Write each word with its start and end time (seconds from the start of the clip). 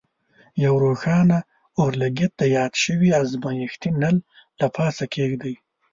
یو 0.65 0.73
روښانه 0.85 1.37
اورلګیت 1.79 2.31
د 2.41 2.43
یاد 2.57 2.73
شوي 2.83 3.09
ازمیښتي 3.21 3.89
نل 4.01 4.15
له 4.59 4.67
پاسه 4.75 5.03
کیږدئ. 5.13 5.55